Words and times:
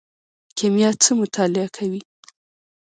کیمیا 0.57 0.89
څه 1.03 1.11
مطالعه 1.21 1.67
کوي؟ 1.75 2.01